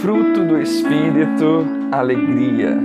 [0.00, 2.78] Fruto do Espírito, alegria.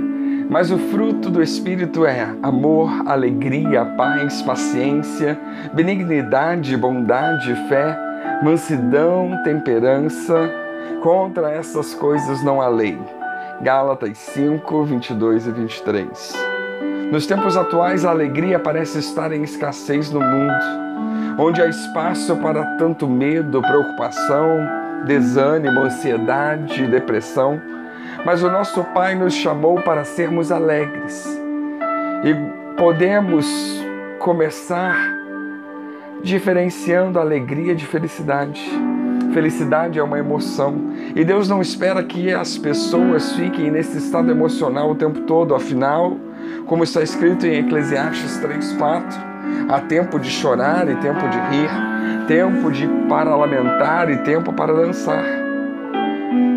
[0.50, 5.38] Mas o fruto do Espírito é amor, alegria, paz, paciência,
[5.72, 7.98] benignidade, bondade, fé,
[8.42, 10.50] mansidão, temperança.
[11.02, 12.98] Contra essas coisas não há lei.
[13.62, 16.54] Gálatas 5, 22 e 23.
[17.10, 22.76] Nos tempos atuais, a alegria parece estar em escassez no mundo, onde há espaço para
[22.76, 27.60] tanto medo, preocupação, desânimo, ansiedade, depressão.
[28.24, 31.26] Mas o nosso Pai nos chamou para sermos alegres
[32.24, 32.34] e
[32.78, 33.46] podemos
[34.18, 34.96] começar
[36.22, 38.62] diferenciando alegria de felicidade.
[39.34, 44.90] Felicidade é uma emoção e Deus não espera que as pessoas fiquem nesse estado emocional
[44.90, 46.16] o tempo todo, afinal,
[46.66, 49.33] como está escrito em Eclesiastes 3:4,
[49.68, 51.70] há tempo de chorar e tempo de rir,
[52.26, 55.24] tempo de para lamentar e tempo para dançar.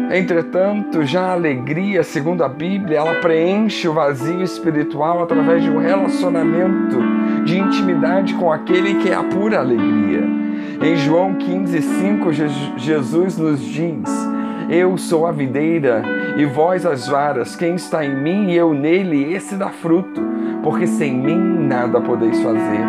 [0.09, 5.79] Entretanto, já a alegria, segundo a Bíblia, ela preenche o vazio espiritual através de um
[5.79, 6.97] relacionamento
[7.43, 10.23] de intimidade com aquele que é a pura alegria.
[10.81, 12.31] Em João 15:5,
[12.77, 14.36] Jesus nos diz:
[14.69, 16.03] Eu sou a videira
[16.35, 17.55] e vós as varas.
[17.55, 20.21] Quem está em mim e eu nele, esse dá fruto,
[20.61, 22.81] porque sem mim nada podeis fazer.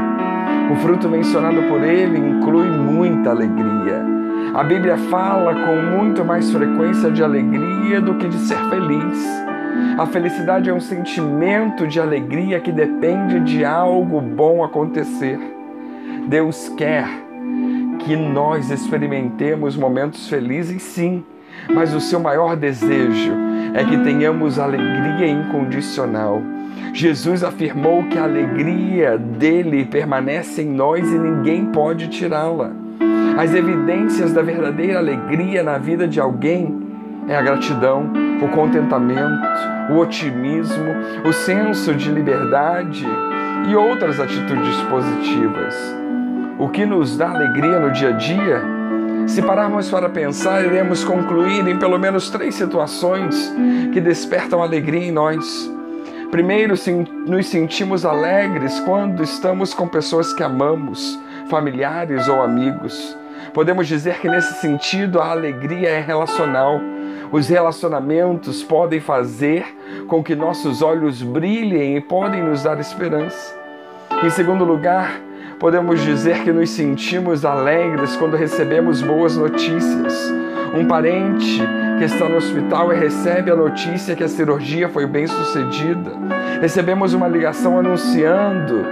[0.73, 4.05] O fruto mencionado por ele inclui muita alegria.
[4.55, 9.47] A Bíblia fala com muito mais frequência de alegria do que de ser feliz.
[9.97, 15.39] A felicidade é um sentimento de alegria que depende de algo bom acontecer.
[16.27, 17.09] Deus quer
[18.01, 21.25] que nós experimentemos momentos felizes, sim,
[21.73, 23.33] mas o seu maior desejo
[23.75, 26.42] é que tenhamos alegria incondicional.
[26.92, 32.73] Jesus afirmou que a alegria dele permanece em nós e ninguém pode tirá-la.
[33.37, 36.89] As evidências da verdadeira alegria na vida de alguém
[37.28, 38.11] é a gratidão,
[38.43, 39.47] o contentamento,
[39.91, 40.91] o otimismo,
[41.25, 43.06] o senso de liberdade
[43.69, 45.75] e outras atitudes positivas.
[46.59, 48.78] O que nos dá alegria no dia a dia?
[49.28, 53.53] Se pararmos para pensar, iremos concluir em pelo menos três situações
[53.93, 55.71] que despertam alegria em nós.
[56.31, 56.75] Primeiro,
[57.27, 63.17] nos sentimos alegres quando estamos com pessoas que amamos, familiares ou amigos.
[63.53, 66.81] Podemos dizer que nesse sentido a alegria é relacional.
[67.31, 69.65] Os relacionamentos podem fazer
[70.09, 73.55] com que nossos olhos brilhem e podem nos dar esperança.
[74.25, 75.21] Em segundo lugar,
[75.58, 80.32] podemos dizer que nos sentimos alegres quando recebemos boas notícias.
[80.74, 81.60] Um parente
[81.98, 86.12] que está no hospital e recebe a notícia que a cirurgia foi bem sucedida.
[86.60, 88.84] Recebemos uma ligação anunciando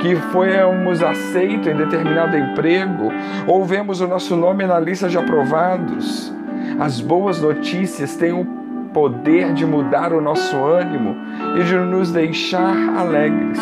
[0.00, 3.10] que fomos aceitos em determinado emprego,
[3.46, 6.32] ou vemos o nosso nome na lista de aprovados.
[6.78, 8.44] As boas notícias têm o
[8.92, 11.16] poder de mudar o nosso ânimo
[11.58, 13.58] e de nos deixar alegres.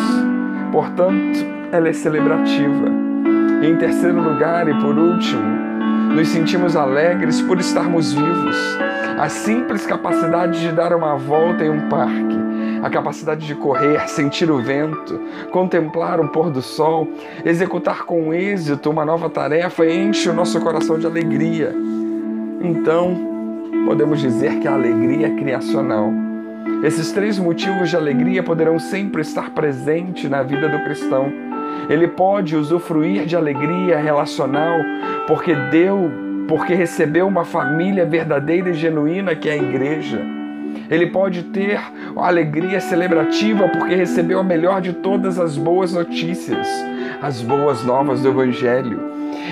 [0.71, 2.87] Portanto, ela é celebrativa.
[3.63, 5.41] Em terceiro lugar e por último,
[6.13, 8.57] nos sentimos alegres por estarmos vivos.
[9.17, 12.37] A simples capacidade de dar uma volta em um parque,
[12.83, 15.19] a capacidade de correr, sentir o vento,
[15.51, 17.07] contemplar o pôr do sol,
[17.45, 21.73] executar com êxito uma nova tarefa enche o nosso coração de alegria.
[22.61, 23.15] Então,
[23.85, 26.11] podemos dizer que a alegria é criacional.
[26.83, 31.50] Esses três motivos de alegria poderão sempre estar presentes na vida do cristão.
[31.89, 34.79] Ele pode usufruir de alegria relacional
[35.27, 36.11] porque deu,
[36.47, 40.21] porque recebeu uma família verdadeira e genuína que é a igreja.
[40.89, 41.79] Ele pode ter
[42.17, 46.67] alegria celebrativa porque recebeu a melhor de todas as boas notícias,
[47.21, 48.99] as boas novas do Evangelho.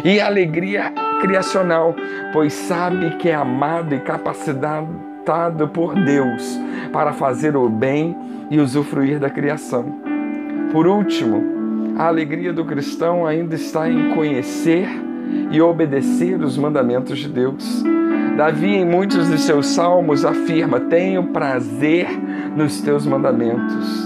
[0.03, 0.91] E alegria
[1.21, 1.95] criacional,
[2.33, 6.59] pois sabe que é amado e capacitado por Deus
[6.91, 8.17] para fazer o bem
[8.49, 9.85] e usufruir da criação.
[10.71, 11.58] Por último,
[11.99, 14.87] a alegria do cristão ainda está em conhecer
[15.51, 17.83] e obedecer os mandamentos de Deus.
[18.37, 22.07] Davi, em muitos de seus salmos, afirma: Tenho prazer
[22.55, 24.05] nos teus mandamentos.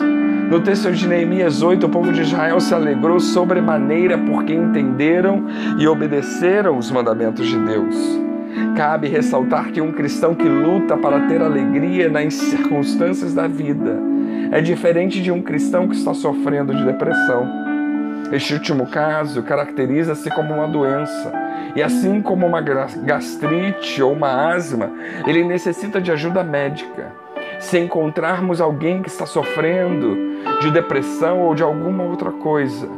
[0.50, 5.46] No texto de Neemias 8, o povo de Israel se alegrou sobremaneira porque entenderam
[5.78, 8.20] e obedeceram os mandamentos de Deus.
[8.76, 14.00] Cabe ressaltar que um cristão que luta para ter alegria nas circunstâncias da vida
[14.52, 17.73] é diferente de um cristão que está sofrendo de depressão.
[18.34, 21.32] Este último caso caracteriza-se como uma doença,
[21.76, 24.92] e assim como uma gastrite ou uma asma,
[25.28, 27.12] ele necessita de ajuda médica.
[27.60, 30.18] Se encontrarmos alguém que está sofrendo
[30.62, 32.90] de depressão ou de alguma outra coisa,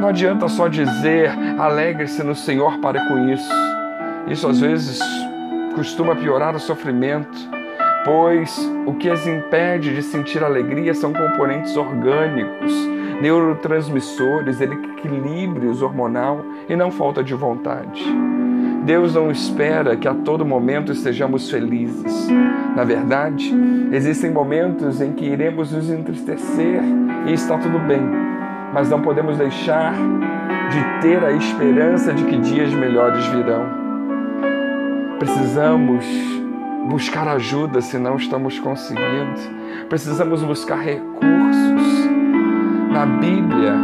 [0.00, 3.52] não adianta só dizer alegre-se no Senhor, pare com isso.
[4.26, 4.98] Isso às vezes
[5.76, 7.38] costuma piorar o sofrimento,
[8.04, 12.57] pois o que as impede de sentir alegria são componentes orgânicos,
[13.20, 18.04] neurotransmissores, equilíbrios hormonal e não falta de vontade.
[18.84, 22.28] Deus não espera que a todo momento estejamos felizes.
[22.74, 23.52] Na verdade,
[23.92, 26.80] existem momentos em que iremos nos entristecer
[27.26, 28.00] e está tudo bem,
[28.72, 33.66] mas não podemos deixar de ter a esperança de que dias melhores virão.
[35.18, 36.04] Precisamos
[36.88, 39.40] buscar ajuda se não estamos conseguindo.
[39.88, 41.67] Precisamos buscar recursos.
[42.98, 43.76] Na Bíblia,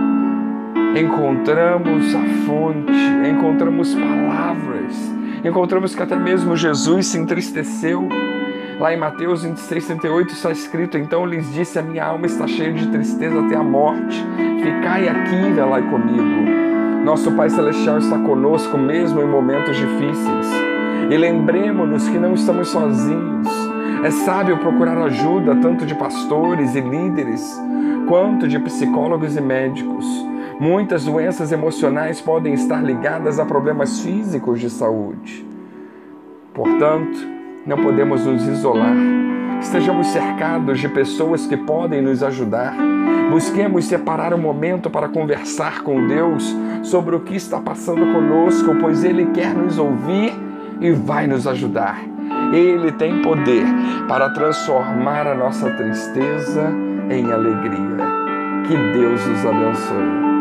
[1.00, 2.92] encontramos a fonte,
[3.30, 5.14] encontramos palavras,
[5.44, 8.08] encontramos que até mesmo Jesus se entristeceu.
[8.80, 12.72] Lá em Mateus 26, 38 está escrito: Então lhes disse: A minha alma está cheia
[12.72, 14.20] de tristeza até a morte.
[14.60, 17.04] Ficai aqui e velai comigo.
[17.04, 20.48] Nosso Pai Celestial está conosco mesmo em momentos difíceis.
[21.08, 23.46] E lembremos-nos que não estamos sozinhos.
[24.02, 27.56] É sábio procurar ajuda tanto de pastores e líderes,
[28.08, 30.04] quanto de psicólogos e médicos.
[30.60, 35.46] Muitas doenças emocionais podem estar ligadas a problemas físicos de saúde.
[36.52, 37.18] Portanto,
[37.66, 38.94] não podemos nos isolar.
[39.60, 42.76] Estejamos cercados de pessoas que podem nos ajudar.
[43.30, 49.02] Busquemos separar um momento para conversar com Deus sobre o que está passando conosco, pois
[49.02, 50.32] Ele quer nos ouvir
[50.80, 52.00] e vai nos ajudar.
[52.52, 53.66] Ele tem poder
[54.06, 57.96] para transformar a nossa tristeza em alegria.
[58.66, 60.33] Que Deus os abençoe.